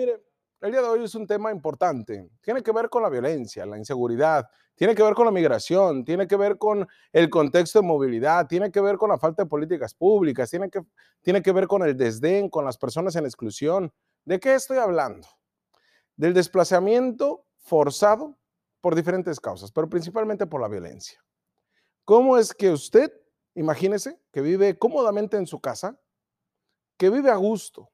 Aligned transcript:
mire, 0.00 0.22
el 0.62 0.72
día 0.72 0.80
de 0.80 0.88
hoy 0.88 1.04
es 1.04 1.14
un 1.14 1.26
tema 1.26 1.50
importante. 1.50 2.30
Tiene 2.40 2.62
que 2.62 2.72
ver 2.72 2.88
con 2.88 3.02
la 3.02 3.10
violencia, 3.10 3.66
la 3.66 3.76
inseguridad, 3.76 4.48
tiene 4.74 4.94
que 4.94 5.02
ver 5.02 5.14
con 5.14 5.26
la 5.26 5.30
migración, 5.30 6.04
tiene 6.06 6.26
que 6.26 6.36
ver 6.36 6.56
con 6.56 6.88
el 7.12 7.28
contexto 7.28 7.80
de 7.80 7.86
movilidad, 7.86 8.46
tiene 8.46 8.70
que 8.70 8.80
ver 8.80 8.96
con 8.96 9.10
la 9.10 9.18
falta 9.18 9.42
de 9.42 9.48
políticas 9.48 9.92
públicas, 9.92 10.48
tiene 10.48 10.70
que, 10.70 10.80
tiene 11.20 11.42
que 11.42 11.52
ver 11.52 11.66
con 11.66 11.82
el 11.82 11.96
desdén, 11.96 12.48
con 12.48 12.64
las 12.64 12.78
personas 12.78 13.14
en 13.16 13.26
exclusión. 13.26 13.92
¿De 14.24 14.40
qué 14.40 14.54
estoy 14.54 14.78
hablando? 14.78 15.28
Del 16.16 16.32
desplazamiento 16.32 17.44
forzado 17.58 18.38
por 18.80 18.94
diferentes 18.94 19.38
causas, 19.38 19.70
pero 19.70 19.88
principalmente 19.90 20.46
por 20.46 20.62
la 20.62 20.68
violencia. 20.68 21.22
¿Cómo 22.06 22.38
es 22.38 22.54
que 22.54 22.70
usted, 22.70 23.12
imagínese, 23.54 24.18
que 24.32 24.40
vive 24.40 24.78
cómodamente 24.78 25.36
en 25.36 25.46
su 25.46 25.60
casa, 25.60 26.00
que 26.96 27.10
vive 27.10 27.30
a 27.30 27.36
gusto 27.36 27.90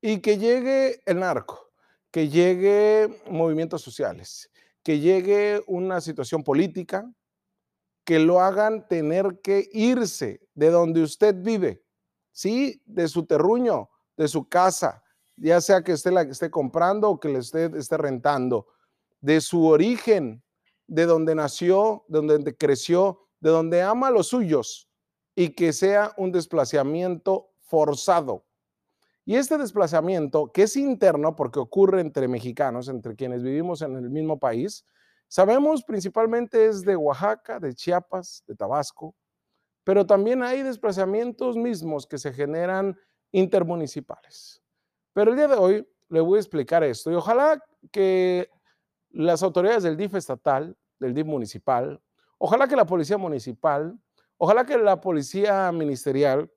y 0.00 0.20
que 0.20 0.38
llegue 0.38 1.00
el 1.06 1.20
narco? 1.20 1.68
que 2.10 2.28
llegue 2.28 3.22
movimientos 3.30 3.82
sociales, 3.82 4.50
que 4.82 5.00
llegue 5.00 5.62
una 5.66 6.00
situación 6.00 6.42
política, 6.42 7.10
que 8.04 8.18
lo 8.18 8.40
hagan 8.40 8.88
tener 8.88 9.40
que 9.42 9.68
irse 9.72 10.40
de 10.54 10.70
donde 10.70 11.02
usted 11.02 11.34
vive, 11.38 11.84
¿sí? 12.32 12.82
De 12.86 13.08
su 13.08 13.26
terruño, 13.26 13.90
de 14.16 14.28
su 14.28 14.48
casa, 14.48 15.02
ya 15.36 15.60
sea 15.60 15.82
que 15.82 15.92
esté 15.92 16.10
la 16.10 16.22
esté 16.22 16.50
comprando 16.50 17.10
o 17.10 17.20
que 17.20 17.28
le 17.28 17.40
esté, 17.40 17.70
esté 17.76 17.98
rentando, 17.98 18.66
de 19.20 19.40
su 19.40 19.66
origen, 19.66 20.42
de 20.86 21.04
donde 21.04 21.34
nació, 21.34 22.04
de 22.08 22.22
donde 22.22 22.56
creció, 22.56 23.28
de 23.40 23.50
donde 23.50 23.82
ama 23.82 24.08
a 24.08 24.10
los 24.10 24.28
suyos 24.28 24.88
y 25.34 25.50
que 25.50 25.74
sea 25.74 26.14
un 26.16 26.32
desplazamiento 26.32 27.50
forzado. 27.60 28.47
Y 29.28 29.36
este 29.36 29.58
desplazamiento, 29.58 30.50
que 30.50 30.62
es 30.62 30.74
interno 30.74 31.36
porque 31.36 31.58
ocurre 31.58 32.00
entre 32.00 32.28
mexicanos, 32.28 32.88
entre 32.88 33.14
quienes 33.14 33.42
vivimos 33.42 33.82
en 33.82 33.94
el 33.94 34.08
mismo 34.08 34.38
país, 34.38 34.86
sabemos 35.26 35.84
principalmente 35.84 36.64
es 36.64 36.80
de 36.80 36.96
Oaxaca, 36.96 37.60
de 37.60 37.74
Chiapas, 37.74 38.42
de 38.46 38.54
Tabasco, 38.54 39.14
pero 39.84 40.06
también 40.06 40.42
hay 40.42 40.62
desplazamientos 40.62 41.58
mismos 41.58 42.06
que 42.06 42.16
se 42.16 42.32
generan 42.32 42.98
intermunicipales. 43.30 44.62
Pero 45.12 45.32
el 45.32 45.36
día 45.36 45.48
de 45.48 45.56
hoy 45.56 45.86
le 46.08 46.20
voy 46.22 46.38
a 46.38 46.40
explicar 46.40 46.82
esto 46.82 47.10
y 47.10 47.14
ojalá 47.14 47.62
que 47.92 48.48
las 49.10 49.42
autoridades 49.42 49.82
del 49.82 49.98
DIF 49.98 50.14
estatal, 50.14 50.74
del 50.98 51.12
DIF 51.12 51.26
municipal, 51.26 52.00
ojalá 52.38 52.66
que 52.66 52.76
la 52.76 52.86
policía 52.86 53.18
municipal, 53.18 54.00
ojalá 54.38 54.64
que 54.64 54.78
la 54.78 55.02
policía 55.02 55.70
ministerial, 55.70 56.50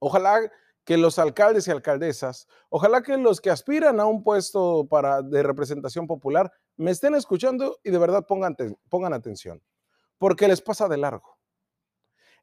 ojalá 0.00 0.50
que 0.84 0.96
los 0.96 1.18
alcaldes 1.18 1.66
y 1.66 1.70
alcaldesas, 1.70 2.46
ojalá 2.68 3.02
que 3.02 3.16
los 3.16 3.40
que 3.40 3.50
aspiran 3.50 4.00
a 4.00 4.06
un 4.06 4.22
puesto 4.22 4.86
para, 4.86 5.22
de 5.22 5.42
representación 5.42 6.06
popular 6.06 6.52
me 6.76 6.90
estén 6.90 7.14
escuchando 7.14 7.78
y 7.82 7.90
de 7.90 7.98
verdad 7.98 8.26
pongan, 8.26 8.56
pongan 8.88 9.14
atención, 9.14 9.62
porque 10.18 10.46
les 10.46 10.60
pasa 10.60 10.88
de 10.88 10.98
largo. 10.98 11.38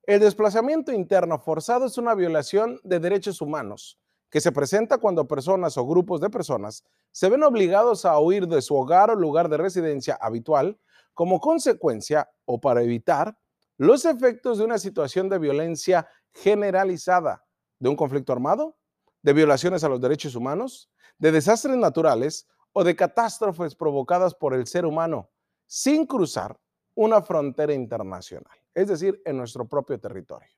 El 0.03 0.19
desplazamiento 0.19 0.91
interno 0.91 1.37
forzado 1.39 1.85
es 1.85 1.97
una 1.99 2.15
violación 2.15 2.79
de 2.83 2.99
derechos 2.99 3.39
humanos 3.39 3.99
que 4.31 4.41
se 4.41 4.51
presenta 4.51 4.97
cuando 4.97 5.27
personas 5.27 5.77
o 5.77 5.85
grupos 5.85 6.21
de 6.21 6.29
personas 6.29 6.83
se 7.11 7.29
ven 7.29 7.43
obligados 7.43 8.05
a 8.05 8.17
huir 8.17 8.47
de 8.47 8.61
su 8.61 8.75
hogar 8.75 9.11
o 9.11 9.15
lugar 9.15 9.49
de 9.49 9.57
residencia 9.57 10.17
habitual 10.19 10.79
como 11.13 11.39
consecuencia 11.39 12.31
o 12.45 12.59
para 12.59 12.81
evitar 12.81 13.37
los 13.77 14.05
efectos 14.05 14.57
de 14.57 14.63
una 14.63 14.77
situación 14.77 15.29
de 15.29 15.37
violencia 15.37 16.07
generalizada 16.33 17.43
de 17.81 17.89
un 17.89 17.95
conflicto 17.95 18.31
armado, 18.31 18.77
de 19.23 19.33
violaciones 19.33 19.83
a 19.83 19.89
los 19.89 19.99
derechos 19.99 20.35
humanos, 20.35 20.89
de 21.17 21.31
desastres 21.31 21.75
naturales 21.75 22.47
o 22.73 22.83
de 22.83 22.95
catástrofes 22.95 23.75
provocadas 23.75 24.33
por 24.33 24.53
el 24.53 24.67
ser 24.67 24.85
humano 24.85 25.29
sin 25.65 26.05
cruzar 26.05 26.59
una 26.95 27.21
frontera 27.21 27.73
internacional, 27.73 28.55
es 28.75 28.87
decir, 28.87 29.21
en 29.25 29.37
nuestro 29.37 29.67
propio 29.67 29.99
territorio. 29.99 30.49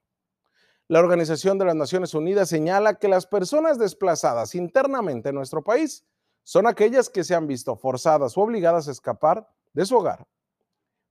La 0.90 1.00
Organización 1.00 1.58
de 1.58 1.66
las 1.66 1.76
Naciones 1.76 2.14
Unidas 2.14 2.50
señala 2.50 2.96
que 2.96 3.08
las 3.08 3.26
personas 3.26 3.80
desplazadas 3.80 4.54
internamente 4.54 5.30
en 5.30 5.36
nuestro 5.36 5.64
país 5.64 6.06
son 6.44 6.68
aquellas 6.68 7.10
que 7.10 7.24
se 7.24 7.36
han 7.36 7.48
visto 7.48 7.78
forzadas 7.78 8.38
o 8.38 8.42
obligadas 8.42 8.90
a 8.90 8.92
escapar 8.92 9.48
de 9.72 9.86
su 9.86 9.96
hogar 9.96 10.28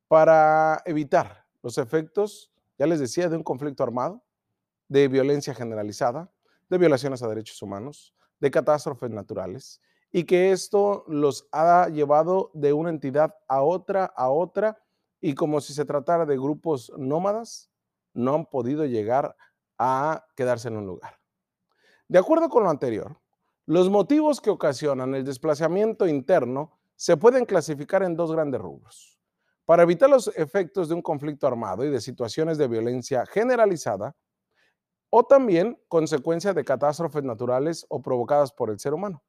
para 0.09 0.83
evitar 0.85 1.47
los 1.63 1.79
efectos, 1.79 2.53
ya 2.77 2.87
les 2.87 3.01
decía, 3.01 3.31
de 3.31 3.37
un 3.37 3.43
conflicto 3.43 3.83
armado, 3.83 4.22
de 4.93 5.09
violencia 5.09 5.55
generalizada, 5.55 6.31
de 6.69 6.77
violaciones 6.77 7.23
a 7.23 7.29
derechos 7.29 7.63
humanos, 7.63 8.15
de 8.39 8.51
catástrofes 8.51 9.11
naturales, 9.11 9.81
y 10.11 10.25
que 10.25 10.53
esto 10.53 11.05
los 11.09 11.49
ha 11.51 11.89
llevado 11.89 12.51
de 12.53 12.75
una 12.75 12.91
entidad 12.91 13.35
a 13.49 13.63
otra, 13.63 14.05
a 14.05 14.29
otra, 14.29 14.79
y 15.19 15.35
como 15.35 15.63
si 15.63 15.73
se 15.73 15.87
tratara 15.87 16.27
de 16.27 16.37
grupos 16.37 16.93
nómadas, 16.99 17.71
no 18.13 18.35
han 18.35 18.45
podido 18.45 18.85
llegar 18.85 19.35
a 19.79 20.27
quedarse 20.37 20.69
en 20.69 20.77
un 20.77 20.87
lugar. 20.87 21.19
De 22.07 22.19
acuerdo 22.19 22.51
con 22.51 22.65
lo 22.65 22.69
anterior, 22.69 23.17
los 23.65 23.89
motivos 23.89 24.43
que 24.43 24.51
ocasionan 24.51 25.15
el 25.15 25.25
desplazamiento 25.25 26.07
interno 26.07 26.79
se 26.97 27.17
pueden 27.17 27.47
clasificar 27.47 28.03
en 28.03 28.15
dos 28.15 28.31
grandes 28.31 28.61
rubros. 28.61 29.19
Para 29.65 29.85
evitar 29.85 30.11
los 30.11 30.29
efectos 30.37 30.91
de 30.91 30.95
un 30.97 31.01
conflicto 31.01 31.47
armado 31.47 31.83
y 31.83 31.89
de 31.89 32.01
situaciones 32.03 32.59
de 32.59 32.69
violencia 32.69 33.25
generalizada, 33.25 34.15
o 35.15 35.25
también 35.25 35.79
consecuencia 35.89 36.55
de 36.55 36.65
catástrofes 36.65 37.23
naturales 37.23 37.85
o 37.91 38.01
provocadas 38.01 38.51
por 38.51 38.71
el 38.71 38.79
ser 38.79 38.95
humano. 38.95 39.23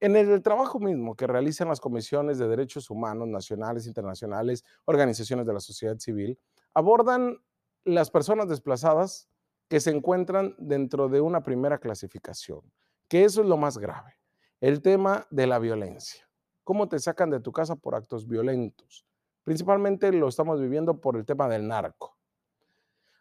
En 0.00 0.16
el 0.16 0.42
trabajo 0.42 0.80
mismo 0.80 1.14
que 1.14 1.26
realizan 1.26 1.68
las 1.68 1.80
comisiones 1.80 2.38
de 2.38 2.48
derechos 2.48 2.88
humanos 2.88 3.28
nacionales, 3.28 3.86
internacionales, 3.86 4.64
organizaciones 4.86 5.44
de 5.44 5.52
la 5.52 5.60
sociedad 5.60 5.98
civil, 5.98 6.40
abordan 6.72 7.36
las 7.84 8.10
personas 8.10 8.48
desplazadas 8.48 9.28
que 9.68 9.80
se 9.80 9.90
encuentran 9.90 10.54
dentro 10.56 11.10
de 11.10 11.20
una 11.20 11.42
primera 11.42 11.76
clasificación, 11.76 12.62
que 13.06 13.24
eso 13.24 13.42
es 13.42 13.48
lo 13.48 13.58
más 13.58 13.76
grave, 13.76 14.14
el 14.62 14.80
tema 14.80 15.26
de 15.30 15.46
la 15.46 15.58
violencia. 15.58 16.26
¿Cómo 16.64 16.88
te 16.88 16.98
sacan 16.98 17.28
de 17.28 17.40
tu 17.40 17.52
casa 17.52 17.76
por 17.76 17.94
actos 17.94 18.26
violentos? 18.26 19.04
Principalmente 19.44 20.10
lo 20.10 20.28
estamos 20.28 20.58
viviendo 20.58 21.02
por 21.02 21.18
el 21.18 21.26
tema 21.26 21.48
del 21.50 21.68
narco. 21.68 22.19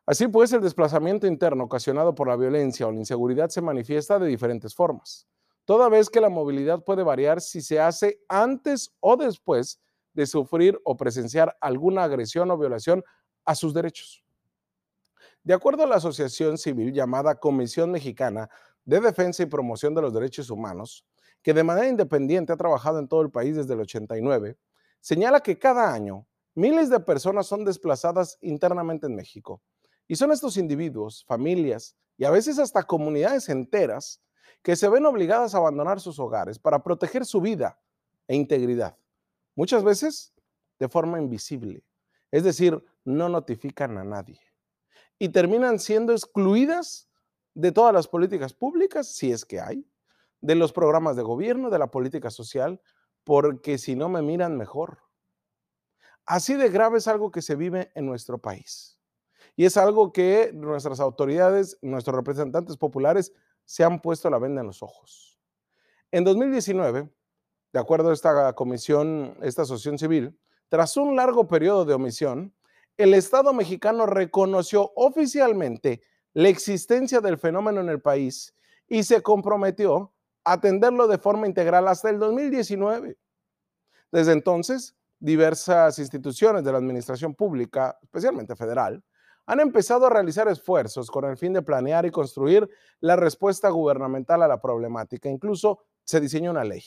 Así 0.10 0.28
pues, 0.28 0.52
el 0.54 0.62
desplazamiento 0.62 1.28
interno 1.28 1.66
ocasionado 1.66 2.16
por 2.16 2.28
la 2.28 2.36
violencia 2.36 2.88
o 2.88 2.92
la 2.92 2.98
inseguridad 2.98 3.50
se 3.50 3.62
manifiesta 3.62 4.18
de 4.18 4.26
diferentes 4.26 4.74
formas, 4.74 5.28
toda 5.66 5.88
vez 5.88 6.10
que 6.10 6.20
la 6.20 6.30
movilidad 6.30 6.84
puede 6.84 7.04
variar 7.04 7.42
si 7.42 7.62
se 7.62 7.80
hace 7.80 8.20
antes 8.28 8.92
o 9.02 9.18
después 9.18 9.80
de 10.16 10.26
sufrir 10.26 10.82
o 10.84 10.98
presenciar 10.98 11.56
alguna 11.62 12.06
agresión 12.06 12.50
o 12.50 12.58
violación 12.58 13.04
a 13.46 13.54
sus 13.54 13.72
derechos. 13.72 14.24
De 15.44 15.54
acuerdo 15.54 15.84
a 15.84 15.88
la 15.88 15.98
asociación 15.98 16.58
civil 16.58 16.92
llamada 16.92 17.36
Comisión 17.36 17.92
Mexicana 17.92 18.50
de 18.86 19.02
Defensa 19.02 19.44
y 19.44 19.46
Promoción 19.46 19.94
de 19.94 20.02
los 20.02 20.12
Derechos 20.12 20.50
Humanos, 20.50 21.06
que 21.44 21.54
de 21.54 21.64
manera 21.64 21.88
independiente 21.88 22.52
ha 22.52 22.58
trabajado 22.58 22.98
en 22.98 23.08
todo 23.08 23.22
el 23.22 23.30
país 23.30 23.56
desde 23.56 23.76
el 23.76 23.82
89, 23.82 24.58
señala 25.02 25.42
que 25.42 25.60
cada 25.60 25.94
año 25.94 26.26
miles 26.56 26.90
de 26.90 27.00
personas 27.00 27.46
son 27.46 27.64
desplazadas 27.64 28.40
internamente 28.42 29.06
en 29.06 29.16
México 29.16 29.62
y 30.10 30.16
son 30.16 30.32
estos 30.32 30.58
individuos, 30.58 31.24
familias 31.26 31.96
y 32.18 32.26
a 32.26 32.32
veces 32.32 32.58
hasta 32.60 32.84
comunidades 32.84 33.48
enteras 33.48 34.22
que 34.64 34.76
se 34.76 34.90
ven 34.90 35.06
obligadas 35.06 35.54
a 35.54 35.60
abandonar 35.60 36.02
sus 36.02 36.20
hogares 36.20 36.58
para 36.58 36.84
proteger 36.84 37.26
su 37.26 37.40
vida 37.40 37.80
e 38.28 38.36
integridad. 38.36 38.98
Muchas 39.56 39.84
veces 39.84 40.34
de 40.80 40.90
forma 40.90 41.20
invisible, 41.20 41.86
es 42.32 42.44
decir, 42.44 42.84
no 43.06 43.30
notifican 43.30 43.98
a 44.00 44.04
nadie. 44.04 44.42
Y 45.20 45.30
terminan 45.30 45.78
siendo 45.80 46.12
excluidas 46.12 47.08
de 47.54 47.72
todas 47.72 47.94
las 47.94 48.08
políticas 48.08 48.54
públicas, 48.54 49.08
si 49.08 49.32
es 49.32 49.46
que 49.46 49.62
hay, 49.62 49.88
de 50.42 50.56
los 50.56 50.74
programas 50.74 51.18
de 51.18 51.24
gobierno, 51.24 51.70
de 51.70 51.80
la 51.80 51.92
política 51.92 52.32
social, 52.32 52.82
porque 53.24 53.78
si 53.78 53.96
no 53.96 54.10
me 54.10 54.24
miran 54.24 54.58
mejor. 54.58 55.04
Así 56.26 56.56
de 56.56 56.70
grave 56.70 56.98
es 56.98 57.08
algo 57.08 57.30
que 57.30 57.42
se 57.42 57.56
vive 57.56 57.92
en 57.94 58.06
nuestro 58.08 58.40
país. 58.40 58.99
Y 59.60 59.66
es 59.66 59.76
algo 59.76 60.14
que 60.14 60.52
nuestras 60.54 61.02
autoridades, 61.02 61.78
nuestros 61.82 62.16
representantes 62.16 62.78
populares 62.78 63.34
se 63.66 63.84
han 63.84 64.00
puesto 64.00 64.30
la 64.30 64.40
venda 64.40 64.62
en 64.62 64.68
los 64.68 64.82
ojos. 64.82 65.38
En 66.12 66.24
2019, 66.24 67.10
de 67.74 67.80
acuerdo 67.80 68.10
a 68.10 68.14
esta 68.14 68.54
comisión, 68.54 69.36
esta 69.42 69.64
asociación 69.64 70.00
civil, 70.00 70.40
tras 70.70 70.96
un 70.96 71.14
largo 71.18 71.46
periodo 71.46 71.84
de 71.84 71.94
omisión, 71.94 72.54
el 72.96 73.14
Estado 73.14 73.52
mexicano 73.52 74.06
reconoció 74.06 74.94
oficialmente 74.96 76.04
la 76.32 76.48
existencia 76.48 77.20
del 77.20 77.38
fenómeno 77.38 77.82
en 77.82 77.90
el 77.90 78.00
país 78.00 78.56
y 78.88 79.04
se 79.04 79.22
comprometió 79.22 80.14
a 80.46 80.54
atenderlo 80.54 81.06
de 81.06 81.18
forma 81.18 81.48
integral 81.48 81.86
hasta 81.90 82.10
el 82.10 82.18
2019. 82.18 83.18
Desde 84.10 84.32
entonces, 84.32 84.96
diversas 85.20 86.00
instituciones 86.00 86.64
de 86.64 86.72
la 86.72 86.78
administración 86.78 87.36
pública, 87.36 88.00
especialmente 88.02 88.56
federal, 88.56 89.04
han 89.50 89.60
empezado 89.62 90.06
a 90.06 90.12
realizar 90.12 90.48
esfuerzos 90.48 91.10
con 91.10 91.26
el 91.26 91.36
fin 91.36 91.54
de 91.54 91.64
planear 91.64 92.06
y 92.06 92.12
construir 92.12 92.70
la 93.00 93.16
respuesta 93.16 93.70
gubernamental 93.70 94.44
a 94.44 94.48
la 94.48 94.62
problemática, 94.62 95.28
incluso 95.28 95.80
se 96.04 96.20
diseña 96.20 96.52
una 96.52 96.64
ley. 96.64 96.84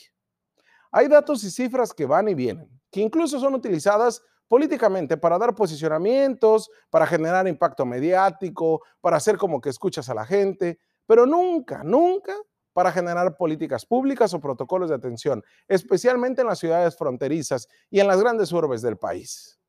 Hay 0.89 1.09
datos 1.09 1.43
y 1.43 1.51
cifras 1.51 1.93
que 1.93 2.05
van 2.05 2.29
y 2.29 2.35
vienen, 2.35 2.69
que 2.89 3.01
incluso 3.01 3.37
son 3.37 3.53
utilizadas 3.53 4.21
políticamente 4.47 5.17
para 5.17 5.37
dar 5.37 5.53
posicionamientos, 5.53 6.69
para 6.89 7.05
generar 7.05 7.49
impacto 7.49 7.85
mediático, 7.85 8.81
para 9.01 9.17
hacer 9.17 9.35
como 9.35 9.59
que 9.59 9.69
escuchas 9.69 10.07
a 10.07 10.13
la 10.13 10.25
gente, 10.25 10.79
pero 11.05 11.25
nunca, 11.25 11.83
nunca 11.83 12.33
para 12.71 12.93
generar 12.93 13.35
políticas 13.35 13.85
públicas 13.85 14.33
o 14.33 14.39
protocolos 14.39 14.87
de 14.87 14.95
atención, 14.95 15.43
especialmente 15.67 16.39
en 16.39 16.47
las 16.47 16.59
ciudades 16.59 16.95
fronterizas 16.95 17.67
y 17.89 17.99
en 17.99 18.07
las 18.07 18.21
grandes 18.21 18.53
urbes 18.53 18.81
del 18.81 18.95
país. 18.95 19.59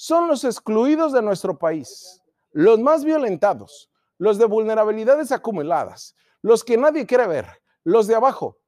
Son 0.00 0.28
los 0.28 0.44
excluidos 0.44 1.12
de 1.12 1.20
nuestro 1.20 1.58
país, 1.58 2.22
los 2.52 2.78
más 2.78 3.04
violentados, 3.04 3.90
los 4.16 4.38
de 4.38 4.44
vulnerabilidades 4.44 5.32
acumuladas, 5.32 6.14
los 6.40 6.62
que 6.62 6.76
nadie 6.76 7.04
quiere 7.04 7.26
ver, 7.26 7.46
los 7.82 8.06
de 8.06 8.14
abajo. 8.14 8.60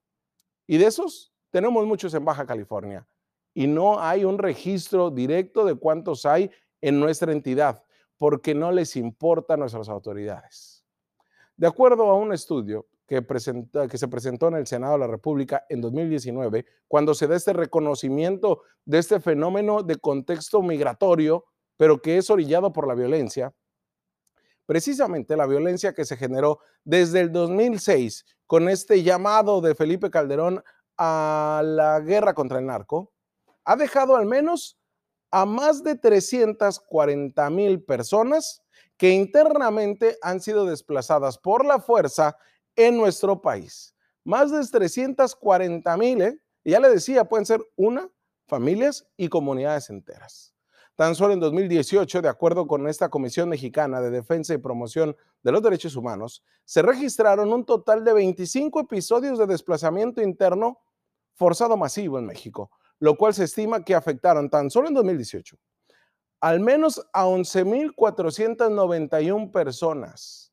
Y 0.67 0.77
de 0.77 0.87
esos 0.87 1.33
tenemos 1.51 1.87
muchos 1.87 2.13
en 2.15 2.25
Baja 2.25 2.45
California. 2.45 3.07
Y 3.55 3.69
no 3.69 4.01
hay 4.01 4.25
un 4.25 4.39
registro 4.39 5.09
directo 5.09 5.65
de 5.65 5.77
cuántos 5.77 6.27
hay 6.27 6.51
en 6.81 6.99
nuestra 6.99 7.31
entidad, 7.31 7.81
porque 8.19 8.53
no 8.53 8.73
les 8.73 8.97
importa 8.97 9.55
a 9.55 9.57
nuestras 9.57 9.89
autoridades. 9.89 10.85
De 11.57 11.69
acuerdo 11.69 12.11
a 12.11 12.17
un 12.17 12.33
estudio 12.33 12.89
que, 13.11 13.27
que, 13.91 13.99
se 13.99 14.09
presentó 14.09 14.47
en 14.47 14.55
el 14.55 14.69
Senado 14.69 14.93
de 14.93 15.01
la 15.01 15.07
República 15.09 15.67
en 15.69 15.81
2019, 15.81 16.65
cuando 16.87 17.13
se 17.13 17.27
da 17.27 17.35
este 17.35 17.53
reconocimiento 17.53 18.63
de 18.85 18.99
este 18.99 19.19
fenómeno 19.19 19.83
de 19.83 19.97
contexto 19.97 20.63
migratorio, 20.63 21.45
pero 21.77 22.01
que 22.01 22.19
es 22.19 22.31
orillado 22.31 22.73
por 22.73 22.87
la 22.87 22.95
violencia, 22.95 23.53
precisamente 24.65 25.37
la 25.37 25.49
violencia 25.49 25.93
que 25.93 26.05
se 26.05 26.17
generó 26.17 26.61
desde 26.85 27.19
el 27.19 27.33
2006 27.33 28.25
con 28.47 28.69
este 28.69 29.03
llamado 29.03 29.61
de 29.61 29.75
Felipe 29.75 30.09
Calderón 30.09 30.63
a 30.97 31.63
la 31.65 31.99
guerra 31.99 32.33
contra 32.33 32.61
el 32.61 32.67
narco, 32.67 33.13
ha 33.65 33.75
dejado 33.75 34.15
al 34.15 34.27
menos 34.27 34.79
a 35.33 35.47
más 35.47 35.83
de 35.83 35.97
340 35.97 37.51
mil 37.51 37.83
personas 37.83 38.63
que 38.97 39.11
internamente 39.11 40.17
han 40.23 40.41
sido 40.41 40.65
desplazadas 40.65 41.39
por 41.39 41.65
la 41.65 41.81
fuerza 41.81 42.37
en 42.87 42.97
nuestro 42.97 43.41
país. 43.41 43.95
Más 44.25 44.51
de 44.51 44.65
340 44.65 45.97
mil, 45.97 46.23
¿eh? 46.23 46.39
ya 46.65 46.81
le 46.81 46.91
decía, 46.91 47.25
pueden 47.25 47.47
ser 47.47 47.61
una, 47.77 48.09
familias 48.47 49.07
y 49.17 49.29
comunidades 49.29 49.91
enteras. 49.91 50.55
Tan 50.97 51.15
solo 51.15 51.33
en 51.33 51.41
2018, 51.41 52.21
de 52.21 52.29
acuerdo 52.29 52.67
con 52.67 52.87
esta 52.87 53.09
Comisión 53.09 53.49
Mexicana 53.49 54.01
de 54.01 54.11
Defensa 54.11 54.53
y 54.53 54.59
Promoción 54.59 55.17
de 55.43 55.53
los 55.53 55.63
Derechos 55.63 55.97
Humanos, 55.97 56.45
se 56.65 56.83
registraron 56.83 57.53
un 57.53 57.65
total 57.65 58.05
de 58.05 58.13
25 58.13 58.81
episodios 58.81 59.39
de 59.39 59.47
desplazamiento 59.47 60.21
interno 60.21 60.79
forzado 61.35 61.77
masivo 61.77 62.19
en 62.19 62.27
México, 62.27 62.71
lo 62.99 63.17
cual 63.17 63.33
se 63.33 63.45
estima 63.45 63.83
que 63.83 63.95
afectaron 63.95 64.51
tan 64.51 64.71
solo 64.71 64.89
en 64.89 64.95
2018 64.95 65.57
al 66.41 66.61
menos 66.61 67.07
a 67.13 67.27
11.491 67.27 69.53
personas 69.53 70.53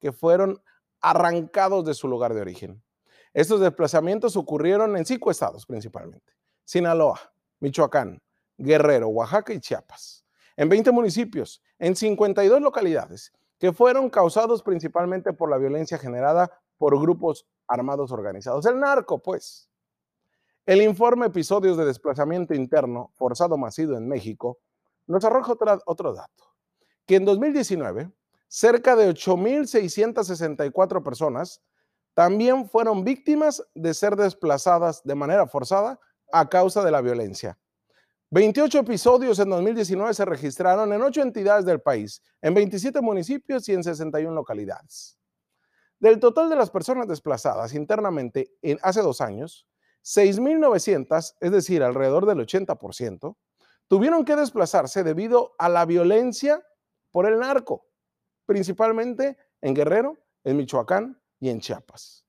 que 0.00 0.12
fueron 0.12 0.62
arrancados 1.06 1.84
de 1.84 1.94
su 1.94 2.08
lugar 2.08 2.34
de 2.34 2.40
origen. 2.40 2.82
Estos 3.32 3.60
desplazamientos 3.60 4.36
ocurrieron 4.36 4.96
en 4.96 5.06
cinco 5.06 5.30
estados 5.30 5.64
principalmente. 5.64 6.32
Sinaloa, 6.64 7.20
Michoacán, 7.60 8.20
Guerrero, 8.58 9.06
Oaxaca 9.08 9.52
y 9.52 9.60
Chiapas. 9.60 10.26
En 10.56 10.68
20 10.68 10.90
municipios, 10.90 11.62
en 11.78 11.94
52 11.94 12.60
localidades, 12.60 13.32
que 13.56 13.72
fueron 13.72 14.10
causados 14.10 14.64
principalmente 14.64 15.32
por 15.32 15.48
la 15.48 15.58
violencia 15.58 15.96
generada 15.96 16.50
por 16.76 17.00
grupos 17.00 17.46
armados 17.68 18.10
organizados. 18.10 18.66
El 18.66 18.80
narco, 18.80 19.22
pues. 19.22 19.70
El 20.64 20.82
informe 20.82 21.26
Episodios 21.26 21.76
de 21.76 21.84
Desplazamiento 21.84 22.52
Interno 22.52 23.12
Forzado 23.14 23.56
Masivo 23.56 23.96
en 23.96 24.08
México 24.08 24.58
nos 25.06 25.24
arroja 25.24 25.54
otro 25.84 26.12
dato, 26.14 26.44
que 27.06 27.14
en 27.14 27.24
2019 27.24 28.10
cerca 28.48 28.96
de 28.96 29.08
8.664 29.10 31.02
personas 31.02 31.62
también 32.14 32.68
fueron 32.68 33.04
víctimas 33.04 33.62
de 33.74 33.92
ser 33.92 34.16
desplazadas 34.16 35.02
de 35.04 35.14
manera 35.14 35.46
forzada 35.46 36.00
a 36.32 36.48
causa 36.48 36.82
de 36.82 36.90
la 36.90 37.02
violencia. 37.02 37.58
28 38.30 38.80
episodios 38.80 39.38
en 39.38 39.50
2019 39.50 40.14
se 40.14 40.24
registraron 40.24 40.92
en 40.92 41.02
8 41.02 41.22
entidades 41.22 41.64
del 41.64 41.80
país, 41.80 42.22
en 42.40 42.54
27 42.54 43.00
municipios 43.00 43.68
y 43.68 43.74
en 43.74 43.84
61 43.84 44.34
localidades. 44.34 45.18
Del 46.00 46.18
total 46.18 46.50
de 46.50 46.56
las 46.56 46.70
personas 46.70 47.06
desplazadas 47.06 47.74
internamente 47.74 48.50
en 48.62 48.78
hace 48.82 49.02
dos 49.02 49.20
años, 49.20 49.68
6.900, 50.02 51.34
es 51.38 51.52
decir, 51.52 51.82
alrededor 51.82 52.26
del 52.26 52.38
80%, 52.38 53.36
tuvieron 53.88 54.24
que 54.24 54.36
desplazarse 54.36 55.04
debido 55.04 55.54
a 55.58 55.68
la 55.68 55.84
violencia 55.84 56.62
por 57.12 57.26
el 57.26 57.38
narco 57.38 57.86
principalmente 58.46 59.36
en 59.60 59.74
Guerrero, 59.74 60.18
en 60.44 60.56
Michoacán 60.56 61.20
y 61.40 61.50
en 61.50 61.60
Chiapas. 61.60 62.24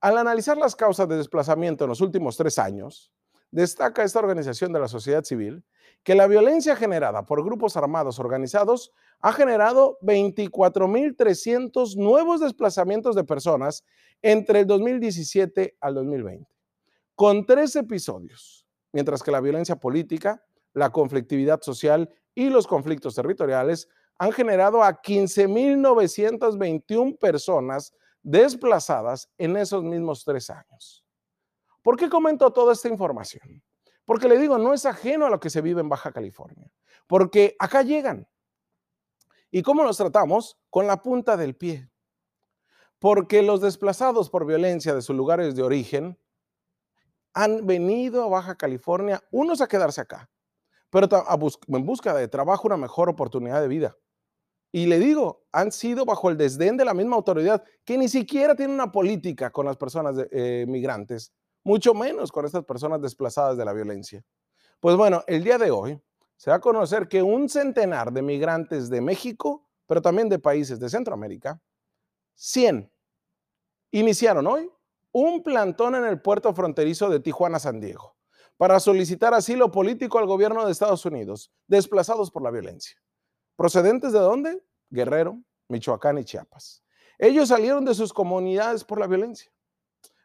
Al 0.00 0.18
analizar 0.18 0.56
las 0.56 0.74
causas 0.74 1.06
de 1.08 1.16
desplazamiento 1.16 1.84
en 1.84 1.90
los 1.90 2.00
últimos 2.00 2.36
tres 2.36 2.58
años, 2.58 3.12
destaca 3.50 4.02
esta 4.02 4.18
organización 4.18 4.72
de 4.72 4.80
la 4.80 4.88
sociedad 4.88 5.24
civil 5.24 5.64
que 6.02 6.14
la 6.14 6.26
violencia 6.26 6.74
generada 6.76 7.26
por 7.26 7.44
grupos 7.44 7.76
armados 7.76 8.18
organizados 8.18 8.92
ha 9.20 9.32
generado 9.32 9.98
24.300 10.00 11.96
nuevos 11.96 12.40
desplazamientos 12.40 13.14
de 13.14 13.24
personas 13.24 13.84
entre 14.22 14.60
el 14.60 14.66
2017 14.66 15.76
al 15.80 15.94
2020, 15.94 16.48
con 17.14 17.44
tres 17.44 17.76
episodios, 17.76 18.66
mientras 18.92 19.22
que 19.22 19.30
la 19.30 19.40
violencia 19.40 19.76
política, 19.76 20.42
la 20.72 20.90
conflictividad 20.90 21.60
social 21.60 22.08
y 22.40 22.48
los 22.48 22.66
conflictos 22.66 23.14
territoriales 23.14 23.86
han 24.16 24.32
generado 24.32 24.82
a 24.82 25.02
15.921 25.02 27.18
personas 27.18 27.92
desplazadas 28.22 29.30
en 29.36 29.58
esos 29.58 29.84
mismos 29.84 30.24
tres 30.24 30.48
años. 30.48 31.04
¿Por 31.82 31.98
qué 31.98 32.08
comento 32.08 32.50
toda 32.50 32.72
esta 32.72 32.88
información? 32.88 33.62
Porque 34.06 34.26
le 34.26 34.38
digo, 34.38 34.56
no 34.56 34.72
es 34.72 34.86
ajeno 34.86 35.26
a 35.26 35.30
lo 35.30 35.38
que 35.38 35.50
se 35.50 35.60
vive 35.60 35.82
en 35.82 35.90
Baja 35.90 36.12
California, 36.12 36.72
porque 37.06 37.56
acá 37.58 37.82
llegan. 37.82 38.26
¿Y 39.50 39.60
cómo 39.60 39.84
los 39.84 39.98
tratamos? 39.98 40.58
Con 40.70 40.86
la 40.86 41.02
punta 41.02 41.36
del 41.36 41.54
pie. 41.54 41.90
Porque 42.98 43.42
los 43.42 43.60
desplazados 43.60 44.30
por 44.30 44.46
violencia 44.46 44.94
de 44.94 45.02
sus 45.02 45.14
lugares 45.14 45.54
de 45.54 45.62
origen 45.62 46.18
han 47.34 47.66
venido 47.66 48.24
a 48.24 48.28
Baja 48.28 48.56
California, 48.56 49.22
unos 49.30 49.60
a 49.60 49.68
quedarse 49.68 50.00
acá, 50.00 50.30
pero 50.90 51.08
en 51.68 51.86
busca 51.86 52.12
de 52.14 52.28
trabajo, 52.28 52.66
una 52.66 52.76
mejor 52.76 53.08
oportunidad 53.08 53.60
de 53.60 53.68
vida. 53.68 53.96
Y 54.72 54.86
le 54.86 54.98
digo, 54.98 55.44
han 55.52 55.72
sido 55.72 56.04
bajo 56.04 56.30
el 56.30 56.36
desdén 56.36 56.76
de 56.76 56.84
la 56.84 56.94
misma 56.94 57.16
autoridad, 57.16 57.64
que 57.84 57.96
ni 57.96 58.08
siquiera 58.08 58.54
tiene 58.54 58.74
una 58.74 58.92
política 58.92 59.50
con 59.50 59.66
las 59.66 59.76
personas 59.76 60.16
eh, 60.30 60.64
migrantes, 60.68 61.32
mucho 61.64 61.94
menos 61.94 62.30
con 62.30 62.44
estas 62.44 62.64
personas 62.64 63.00
desplazadas 63.00 63.56
de 63.56 63.64
la 63.64 63.72
violencia. 63.72 64.24
Pues 64.78 64.96
bueno, 64.96 65.22
el 65.26 65.42
día 65.42 65.58
de 65.58 65.70
hoy 65.70 66.00
se 66.36 66.50
va 66.50 66.56
a 66.56 66.60
conocer 66.60 67.08
que 67.08 67.22
un 67.22 67.48
centenar 67.48 68.12
de 68.12 68.22
migrantes 68.22 68.88
de 68.88 69.00
México, 69.00 69.68
pero 69.86 70.00
también 70.00 70.28
de 70.28 70.38
países 70.38 70.78
de 70.78 70.88
Centroamérica, 70.88 71.60
100, 72.34 72.90
iniciaron 73.90 74.46
hoy 74.46 74.70
un 75.12 75.42
plantón 75.42 75.96
en 75.96 76.04
el 76.04 76.20
puerto 76.22 76.54
fronterizo 76.54 77.10
de 77.10 77.20
Tijuana-San 77.20 77.80
Diego 77.80 78.16
para 78.60 78.78
solicitar 78.78 79.32
asilo 79.32 79.70
político 79.70 80.18
al 80.18 80.26
gobierno 80.26 80.66
de 80.66 80.72
Estados 80.72 81.06
Unidos, 81.06 81.50
desplazados 81.66 82.30
por 82.30 82.42
la 82.42 82.50
violencia. 82.50 82.94
¿Procedentes 83.56 84.12
de 84.12 84.18
dónde? 84.18 84.62
Guerrero, 84.90 85.40
Michoacán 85.68 86.18
y 86.18 86.24
Chiapas. 86.24 86.84
Ellos 87.18 87.48
salieron 87.48 87.86
de 87.86 87.94
sus 87.94 88.12
comunidades 88.12 88.84
por 88.84 89.00
la 89.00 89.06
violencia. 89.06 89.50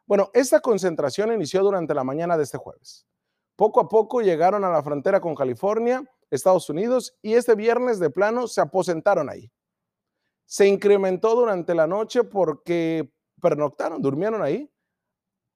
Bueno, 0.05 0.31
esta 0.33 0.59
concentración 0.59 1.31
inició 1.31 1.63
durante 1.63 1.93
la 1.93 2.03
mañana 2.03 2.35
de 2.35 2.43
este 2.43 2.57
jueves. 2.57 3.07
Poco 3.55 3.79
a 3.79 3.87
poco 3.87 4.19
llegaron 4.19 4.65
a 4.65 4.69
la 4.69 4.83
frontera 4.83 5.21
con 5.21 5.33
California, 5.33 6.03
Estados 6.29 6.69
Unidos, 6.69 7.17
y 7.21 7.35
este 7.35 7.55
viernes 7.55 7.99
de 7.99 8.09
plano 8.09 8.49
se 8.49 8.59
aposentaron 8.59 9.29
ahí. 9.29 9.49
Se 10.43 10.67
incrementó 10.67 11.35
durante 11.35 11.73
la 11.73 11.87
noche 11.87 12.25
porque 12.25 13.09
pernoctaron, 13.41 14.01
durmieron 14.01 14.41
ahí, 14.41 14.69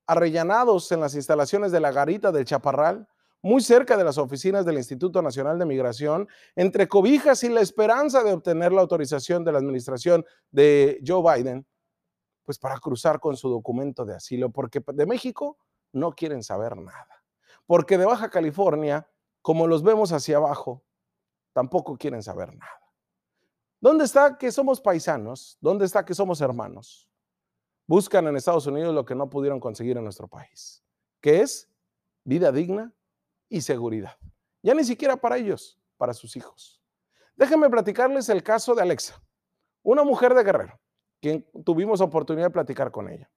arrellanados 0.09 0.91
en 0.91 1.01
las 1.01 1.13
instalaciones 1.13 1.71
de 1.71 1.79
la 1.79 1.91
garita 1.91 2.31
del 2.31 2.43
Chaparral, 2.43 3.07
muy 3.43 3.61
cerca 3.61 3.95
de 3.95 4.03
las 4.03 4.17
oficinas 4.17 4.65
del 4.65 4.77
Instituto 4.77 5.21
Nacional 5.21 5.59
de 5.59 5.67
Migración, 5.67 6.27
entre 6.55 6.87
cobijas 6.87 7.43
y 7.43 7.49
la 7.49 7.61
esperanza 7.61 8.23
de 8.23 8.33
obtener 8.33 8.73
la 8.73 8.81
autorización 8.81 9.45
de 9.45 9.51
la 9.51 9.59
administración 9.59 10.25
de 10.49 10.99
Joe 11.05 11.21
Biden, 11.21 11.65
pues 12.43 12.57
para 12.57 12.79
cruzar 12.79 13.19
con 13.19 13.37
su 13.37 13.49
documento 13.49 14.03
de 14.03 14.15
asilo, 14.15 14.49
porque 14.49 14.81
de 14.83 15.05
México 15.05 15.59
no 15.93 16.11
quieren 16.11 16.41
saber 16.41 16.75
nada, 16.75 17.23
porque 17.67 17.99
de 17.99 18.05
Baja 18.05 18.31
California, 18.31 19.07
como 19.43 19.67
los 19.67 19.83
vemos 19.83 20.11
hacia 20.11 20.37
abajo, 20.37 20.83
tampoco 21.53 21.97
quieren 21.97 22.23
saber 22.23 22.55
nada. 22.55 22.81
¿Dónde 23.79 24.05
está 24.05 24.39
que 24.39 24.51
somos 24.51 24.81
paisanos? 24.81 25.57
¿Dónde 25.61 25.85
está 25.85 26.03
que 26.03 26.15
somos 26.15 26.41
hermanos? 26.41 27.08
Buscan 27.89 28.27
en 28.27 28.35
Estados 28.35 28.67
Unidos 28.67 28.93
lo 28.93 29.03
que 29.03 29.15
no 29.15 29.31
pudieron 29.31 29.59
conseguir 29.59 29.97
en 29.97 30.03
nuestro 30.03 30.27
país, 30.27 30.83
que 31.19 31.41
es 31.41 31.67
vida 32.23 32.51
digna 32.51 32.93
y 33.49 33.61
seguridad. 33.61 34.15
Ya 34.61 34.75
ni 34.75 34.83
siquiera 34.83 35.17
para 35.17 35.37
ellos, 35.37 35.79
para 35.97 36.13
sus 36.13 36.35
hijos. 36.35 36.79
Déjenme 37.35 37.67
platicarles 37.67 38.29
el 38.29 38.43
caso 38.43 38.75
de 38.75 38.83
Alexa, 38.83 39.19
una 39.81 40.03
mujer 40.03 40.35
de 40.35 40.43
Guerrero, 40.43 40.79
quien 41.19 41.43
tuvimos 41.65 41.99
oportunidad 41.99 42.45
de 42.45 42.51
platicar 42.51 42.91
con 42.91 43.09
ella. 43.09 43.27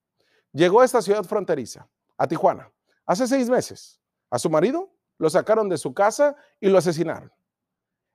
Llegó 0.53 0.83
a 0.83 0.85
esta 0.85 1.01
ciudad 1.01 1.25
fronteriza, 1.25 1.89
a 2.19 2.29
Tijuana, 2.29 2.71
hace 3.07 3.27
seis 3.27 3.49
meses. 3.49 4.03
A 4.29 4.39
su 4.39 4.51
marido 4.51 4.93
lo 5.17 5.31
sacaron 5.31 5.71
de 5.71 5.79
su 5.79 5.95
casa 5.95 6.37
y 6.61 6.69
lo 6.69 6.77
asesinaron. 6.77 7.33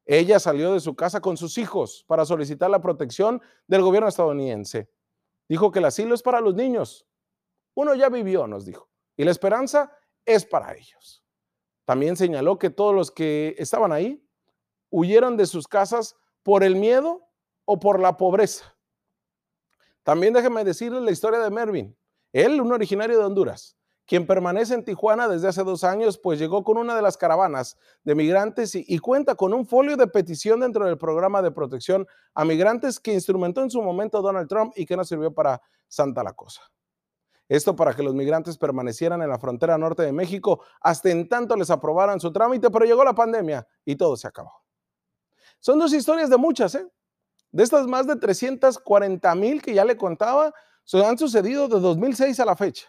Ella 0.06 0.40
salió 0.40 0.72
de 0.74 0.82
su 0.82 0.96
casa 0.96 1.20
con 1.20 1.36
sus 1.36 1.58
hijos 1.58 2.06
para 2.08 2.26
solicitar 2.26 2.70
la 2.70 2.80
protección 2.80 3.42
del 3.66 3.82
gobierno 3.82 4.08
estadounidense. 4.08 4.88
Dijo 5.50 5.72
que 5.72 5.80
el 5.80 5.86
asilo 5.86 6.14
es 6.14 6.22
para 6.22 6.42
los 6.42 6.56
niños. 6.56 7.08
Uno 7.76 7.96
ya 7.96 8.10
vivió, 8.10 8.48
nos 8.48 8.66
dijo, 8.66 8.90
y 9.16 9.24
la 9.24 9.32
esperanza 9.32 9.92
es 10.26 10.46
para 10.46 10.74
ellos. 10.74 11.24
También 11.86 12.18
señaló 12.18 12.60
que 12.60 12.70
todos 12.70 12.94
los 12.94 13.12
que 13.12 13.56
estaban 13.58 13.92
ahí 13.92 14.28
huyeron 14.90 15.38
de 15.38 15.46
sus 15.46 15.68
casas 15.68 16.16
por 16.44 16.64
el 16.64 16.76
miedo 16.76 17.28
o 17.66 17.80
por 17.80 18.00
la 18.00 18.18
pobreza. 18.18 18.78
También 20.04 20.34
déjeme 20.34 20.64
decirles 20.64 21.02
la 21.02 21.12
historia 21.12 21.40
de 21.40 21.50
Mervin. 21.50 21.98
Él, 22.34 22.60
un 22.62 22.72
originario 22.72 23.18
de 23.18 23.26
Honduras, 23.26 23.77
quien 24.08 24.26
permanece 24.26 24.74
en 24.74 24.86
Tijuana 24.86 25.28
desde 25.28 25.50
hace 25.50 25.64
dos 25.64 25.84
años, 25.84 26.18
pues 26.18 26.40
llegó 26.40 26.64
con 26.64 26.78
una 26.78 26.96
de 26.96 27.02
las 27.02 27.18
caravanas 27.18 27.78
de 28.06 28.16
migrantes 28.16 28.74
y, 28.74 28.98
cuenta 29.00 29.36
con 29.36 29.54
un 29.54 29.66
folio 29.68 29.98
de 29.98 30.08
petición 30.08 30.62
dentro 30.62 30.86
del 30.86 30.98
programa 30.98 31.42
de 31.42 31.52
protección 31.52 32.08
a 32.34 32.46
migrantes 32.46 33.02
que 33.02 33.14
instrumentó 33.14 33.62
en 33.62 33.70
su 33.70 33.82
momento 33.82 34.22
Donald 34.22 34.48
Trump 34.48 34.72
y 34.78 34.86
que 34.86 34.96
no 34.96 35.04
sirvió 35.04 35.34
para 35.34 35.62
santa 35.90 36.24
la 36.24 36.32
cosa. 36.32 36.62
Esto 37.50 37.76
para 37.76 37.94
que 37.94 38.02
los 38.02 38.16
migrantes 38.16 38.58
permanecieran 38.58 39.22
en 39.22 39.30
la 39.30 39.40
frontera 39.40 39.78
norte 39.78 40.04
de 40.04 40.14
México 40.14 40.62
hasta 40.80 41.10
en 41.10 41.28
tanto 41.28 41.58
les 41.58 41.70
aprobaran 41.70 42.20
su 42.22 42.32
trámite, 42.32 42.70
pero 42.70 42.86
llegó 42.86 43.04
la 43.04 43.14
pandemia 43.14 43.68
y 43.84 43.98
todo 43.98 44.16
se 44.16 44.28
acabó. 44.28 44.54
Son 45.60 45.78
dos 45.80 45.94
historias 45.94 46.30
de 46.30 46.38
muchas, 46.38 46.76
¿eh? 46.76 46.88
De 47.52 47.64
estas 47.64 47.88
más 47.88 48.08
de 48.08 48.16
340 48.16 49.36
mil 49.36 49.62
que 49.62 49.74
ya 49.74 49.84
le 49.84 49.98
contaba, 49.98 50.54
han 50.94 51.18
sucedido 51.18 51.68
de 51.68 51.80
2006 51.80 52.40
a 52.40 52.46
la 52.46 52.56
fecha. 52.56 52.88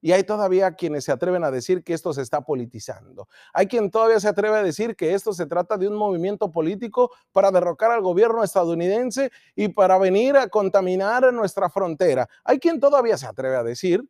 Y 0.00 0.12
hay 0.12 0.22
todavía 0.22 0.74
quienes 0.74 1.04
se 1.04 1.12
atreven 1.12 1.42
a 1.42 1.50
decir 1.50 1.82
que 1.82 1.92
esto 1.92 2.12
se 2.12 2.22
está 2.22 2.40
politizando. 2.42 3.28
Hay 3.52 3.66
quien 3.66 3.90
todavía 3.90 4.20
se 4.20 4.28
atreve 4.28 4.56
a 4.56 4.62
decir 4.62 4.94
que 4.94 5.14
esto 5.14 5.32
se 5.32 5.46
trata 5.46 5.76
de 5.76 5.88
un 5.88 5.96
movimiento 5.96 6.52
político 6.52 7.10
para 7.32 7.50
derrocar 7.50 7.90
al 7.90 8.00
gobierno 8.00 8.44
estadounidense 8.44 9.32
y 9.56 9.68
para 9.68 9.98
venir 9.98 10.36
a 10.36 10.48
contaminar 10.48 11.32
nuestra 11.32 11.68
frontera. 11.68 12.28
Hay 12.44 12.58
quien 12.60 12.78
todavía 12.78 13.18
se 13.18 13.26
atreve 13.26 13.56
a 13.56 13.64
decir 13.64 14.08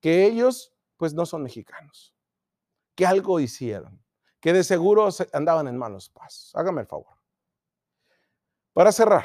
que 0.00 0.26
ellos 0.26 0.72
pues 0.96 1.14
no 1.14 1.24
son 1.24 1.42
mexicanos, 1.42 2.14
que 2.94 3.06
algo 3.06 3.40
hicieron, 3.40 4.02
que 4.40 4.52
de 4.52 4.62
seguro 4.62 5.08
andaban 5.32 5.68
en 5.68 5.78
malos 5.78 6.10
pasos. 6.10 6.54
Hágame 6.54 6.82
el 6.82 6.86
favor. 6.86 7.14
Para 8.74 8.92
cerrar, 8.92 9.24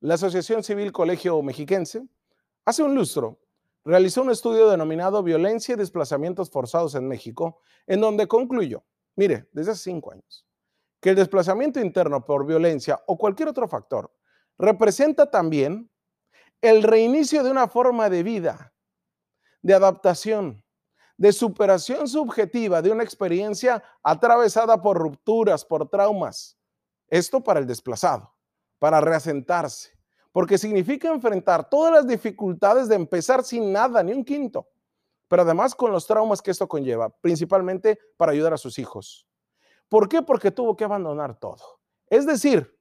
la 0.00 0.14
Asociación 0.14 0.64
Civil 0.64 0.90
Colegio 0.90 1.40
Mexiquense 1.42 2.02
hace 2.64 2.82
un 2.82 2.94
lustro 2.94 3.38
realizó 3.84 4.22
un 4.22 4.30
estudio 4.30 4.68
denominado 4.68 5.22
Violencia 5.22 5.74
y 5.74 5.78
Desplazamientos 5.78 6.50
Forzados 6.50 6.94
en 6.94 7.08
México, 7.08 7.60
en 7.86 8.00
donde 8.00 8.28
concluyó, 8.28 8.84
mire, 9.16 9.48
desde 9.52 9.72
hace 9.72 9.84
cinco 9.84 10.12
años, 10.12 10.46
que 11.00 11.10
el 11.10 11.16
desplazamiento 11.16 11.80
interno 11.80 12.24
por 12.24 12.46
violencia 12.46 13.00
o 13.06 13.16
cualquier 13.16 13.48
otro 13.48 13.68
factor 13.68 14.12
representa 14.58 15.30
también 15.30 15.90
el 16.60 16.82
reinicio 16.82 17.42
de 17.42 17.50
una 17.50 17.68
forma 17.68 18.10
de 18.10 18.22
vida, 18.22 18.74
de 19.62 19.74
adaptación, 19.74 20.62
de 21.16 21.32
superación 21.32 22.08
subjetiva 22.08 22.80
de 22.80 22.90
una 22.90 23.02
experiencia 23.02 23.82
atravesada 24.02 24.80
por 24.80 24.98
rupturas, 24.98 25.64
por 25.64 25.88
traumas. 25.88 26.58
Esto 27.08 27.42
para 27.42 27.60
el 27.60 27.66
desplazado, 27.66 28.34
para 28.78 29.00
reasentarse, 29.00 29.99
porque 30.32 30.58
significa 30.58 31.08
enfrentar 31.08 31.68
todas 31.68 31.92
las 31.92 32.06
dificultades 32.06 32.88
de 32.88 32.94
empezar 32.94 33.42
sin 33.44 33.72
nada, 33.72 34.02
ni 34.02 34.12
un 34.12 34.24
quinto, 34.24 34.68
pero 35.28 35.42
además 35.42 35.74
con 35.74 35.92
los 35.92 36.06
traumas 36.06 36.42
que 36.42 36.50
esto 36.50 36.68
conlleva, 36.68 37.08
principalmente 37.08 37.98
para 38.16 38.32
ayudar 38.32 38.54
a 38.54 38.58
sus 38.58 38.78
hijos. 38.78 39.26
¿Por 39.88 40.08
qué? 40.08 40.22
Porque 40.22 40.50
tuvo 40.50 40.76
que 40.76 40.84
abandonar 40.84 41.38
todo. 41.38 41.80
Es 42.06 42.26
decir, 42.26 42.76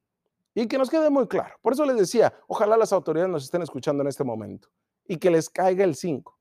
y 0.53 0.67
que 0.67 0.77
nos 0.77 0.89
quede 0.89 1.09
muy 1.09 1.27
claro, 1.27 1.55
por 1.61 1.73
eso 1.73 1.85
les 1.85 1.97
decía, 1.97 2.33
ojalá 2.47 2.77
las 2.77 2.93
autoridades 2.93 3.31
nos 3.31 3.43
estén 3.43 3.61
escuchando 3.61 4.01
en 4.01 4.07
este 4.09 4.23
momento 4.23 4.69
y 5.07 5.17
que 5.17 5.31
les 5.31 5.49
caiga 5.49 5.83
el 5.83 5.95
5. 5.95 6.37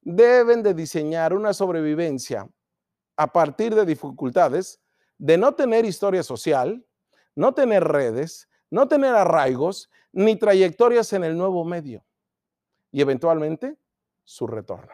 Deben 0.00 0.62
de 0.62 0.74
diseñar 0.74 1.34
una 1.34 1.52
sobrevivencia 1.52 2.48
a 3.16 3.32
partir 3.32 3.74
de 3.74 3.84
dificultades, 3.84 4.80
de 5.18 5.38
no 5.38 5.54
tener 5.54 5.84
historia 5.84 6.22
social, 6.22 6.84
no 7.34 7.54
tener 7.54 7.84
redes, 7.84 8.48
no 8.70 8.88
tener 8.88 9.14
arraigos 9.14 9.90
ni 10.12 10.36
trayectorias 10.36 11.12
en 11.12 11.24
el 11.24 11.36
nuevo 11.36 11.64
medio 11.64 12.04
y 12.90 13.00
eventualmente 13.00 13.76
su 14.24 14.46
retorno. 14.46 14.92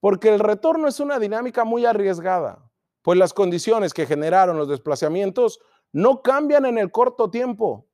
Porque 0.00 0.32
el 0.32 0.40
retorno 0.40 0.88
es 0.88 1.00
una 1.00 1.18
dinámica 1.18 1.64
muy 1.64 1.86
arriesgada, 1.86 2.70
pues 3.02 3.18
las 3.18 3.32
condiciones 3.32 3.94
que 3.94 4.06
generaron 4.06 4.58
los 4.58 4.68
desplazamientos 4.68 5.60
no 5.92 6.22
cambian 6.22 6.66
en 6.66 6.78
el 6.78 6.90
corto 6.90 7.30
tiempo. 7.30 7.86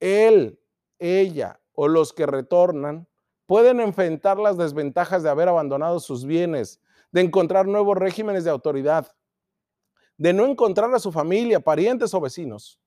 Él, 0.00 0.60
ella 0.98 1.60
o 1.74 1.88
los 1.88 2.12
que 2.12 2.26
retornan 2.26 3.08
pueden 3.46 3.80
enfrentar 3.80 4.38
las 4.38 4.56
desventajas 4.56 5.22
de 5.22 5.30
haber 5.30 5.48
abandonado 5.48 6.00
sus 6.00 6.24
bienes, 6.24 6.80
de 7.12 7.20
encontrar 7.20 7.66
nuevos 7.66 7.96
regímenes 7.96 8.44
de 8.44 8.50
autoridad, 8.50 9.14
de 10.16 10.32
no 10.32 10.46
encontrar 10.46 10.92
a 10.94 10.98
su 10.98 11.12
familia, 11.12 11.60
parientes 11.60 12.14
o 12.14 12.20
vecinos. 12.20 12.80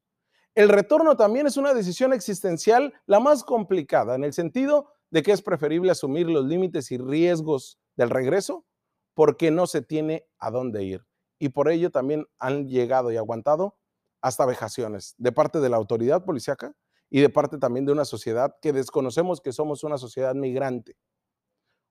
El 0.55 0.69
retorno 0.69 1.17
también 1.17 1.47
es 1.47 1.57
una 1.57 1.74
decisión 1.74 2.13
existencial 2.13 2.93
la 3.07 3.19
más 3.19 3.43
complicada, 3.43 4.15
en 4.15 4.24
el 4.24 4.31
sentido 4.31 4.88
de 5.12 5.21
que 5.21 5.33
es 5.33 5.41
preferible 5.41 5.91
asumir 5.91 6.29
los 6.29 6.45
límites 6.45 6.91
y 6.91 6.97
riesgos 6.97 7.77
del 7.97 8.09
regreso 8.09 8.65
porque 9.13 9.51
no 9.51 9.67
se 9.67 9.81
tiene 9.81 10.25
a 10.39 10.51
dónde 10.51 10.83
ir. 10.83 11.05
Y 11.39 11.50
por 11.50 11.69
ello 11.69 11.91
también 11.91 12.25
han 12.39 12.69
llegado 12.69 13.12
y 13.12 13.17
aguantado 13.17 13.77
hasta 14.21 14.45
vejaciones 14.45 15.13
de 15.17 15.33
parte 15.33 15.59
de 15.59 15.67
la 15.67 15.75
autoridad 15.75 16.24
policíaca 16.24 16.74
y 17.09 17.19
de 17.19 17.29
parte 17.29 17.57
también 17.57 17.85
de 17.85 17.91
una 17.91 18.05
sociedad 18.05 18.55
que 18.62 18.71
desconocemos 18.71 19.41
que 19.41 19.51
somos 19.51 19.83
una 19.83 19.97
sociedad 19.97 20.35
migrante. 20.35 20.97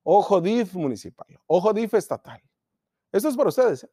Ojo 0.02 0.40
DIF 0.40 0.74
municipal, 0.74 1.26
ojo 1.46 1.74
DIF 1.74 1.94
estatal. 1.94 2.42
Esto 3.12 3.28
es 3.28 3.36
para 3.36 3.50
ustedes. 3.50 3.84
¿eh? 3.84 3.90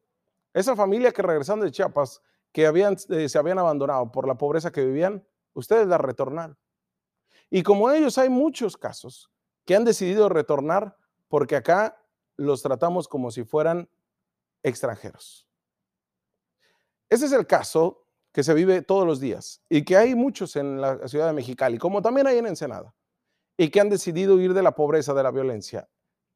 Esa 0.53 0.77
familia 0.77 1.11
que 1.11 1.21
regresando 1.21 1.65
de 1.65 1.71
Chiapas 1.71 2.21
que 2.51 2.65
eh, 2.65 3.29
se 3.29 3.38
habían 3.38 3.60
abandonado 3.60 4.12
por 4.12 4.27
la 4.27 4.36
pobreza 4.36 4.72
que 4.72 4.86
vivían, 4.86 5.25
ustedes 5.53 5.88
la 5.88 5.98
retornaron. 5.98 6.58
Y 7.50 7.63
como 7.63 7.89
ellos 7.91 8.17
hay 8.17 8.29
muchos 8.29 8.77
casos 8.77 9.31
que 9.65 9.75
han 9.75 9.86
decidido 9.86 10.29
retornar 10.29 10.98
porque 11.27 11.55
acá 11.55 12.01
los 12.38 12.62
tratamos 12.62 13.08
como 13.08 13.31
si 13.31 13.43
fueran 13.43 13.89
extranjeros. 14.63 15.48
Ese 17.10 17.25
es 17.25 17.31
el 17.34 17.46
caso 17.46 18.05
que 18.31 18.43
se 18.43 18.53
vive 18.53 18.81
todos 18.81 19.05
los 19.05 19.20
días 19.20 19.62
y 19.70 19.84
que 19.84 19.98
hay 19.98 20.15
muchos 20.15 20.55
en 20.55 20.79
la 20.79 21.08
ciudad 21.08 21.27
de 21.27 21.34
Mexicali, 21.34 21.77
como 21.77 22.01
también 22.01 22.27
hay 22.27 22.38
en 22.38 22.48
Ensenada, 22.48 22.96
y 23.58 23.70
que 23.70 23.81
han 23.81 23.89
decidido 23.89 24.39
ir 24.39 24.53
de 24.53 24.63
la 24.63 24.74
pobreza, 24.74 25.13
de 25.13 25.24
la 25.24 25.31
violencia, 25.31 25.89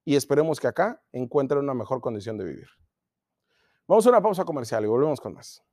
y 0.04 0.16
esperemos 0.16 0.60
que 0.60 0.68
acá 0.68 1.02
encuentren 1.12 1.62
una 1.62 1.74
mejor 1.74 2.02
condición 2.02 2.38
de 2.38 2.46
vivir. 2.46 2.68
Vamos 3.88 4.06
a 4.06 4.10
una 4.10 4.22
pausa 4.22 4.44
comercial 4.44 4.84
y 4.84 4.88
volvemos 4.88 5.22
con 5.22 5.34
más. 5.34 5.64